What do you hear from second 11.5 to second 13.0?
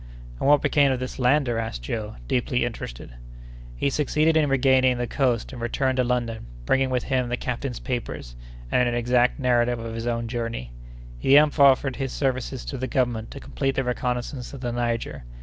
offered his services to the